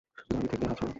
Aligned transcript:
গাড়ি 0.31 0.47
থেকে 0.51 0.65
হাত 0.67 0.77
সড়া। 0.79 0.89